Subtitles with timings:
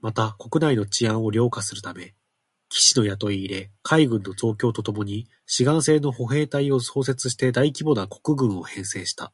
[0.00, 2.16] また、国内の治安を良化するため、
[2.68, 9.32] 騎士の雇い入れ、海軍の増強とともに志願制の歩兵隊を創設して大規模な国軍を編成した